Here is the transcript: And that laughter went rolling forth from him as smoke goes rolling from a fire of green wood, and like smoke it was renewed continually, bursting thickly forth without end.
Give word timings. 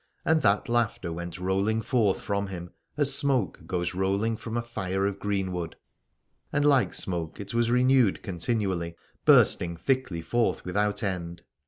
And 0.25 0.41
that 0.41 0.67
laughter 0.67 1.13
went 1.13 1.37
rolling 1.37 1.79
forth 1.79 2.21
from 2.21 2.47
him 2.47 2.71
as 2.97 3.13
smoke 3.13 3.61
goes 3.67 3.93
rolling 3.93 4.35
from 4.35 4.57
a 4.57 4.63
fire 4.63 5.05
of 5.05 5.19
green 5.19 5.51
wood, 5.51 5.75
and 6.51 6.65
like 6.65 6.95
smoke 6.95 7.39
it 7.39 7.53
was 7.53 7.69
renewed 7.69 8.23
continually, 8.23 8.95
bursting 9.25 9.77
thickly 9.77 10.23
forth 10.23 10.65
without 10.65 11.03
end. 11.03 11.43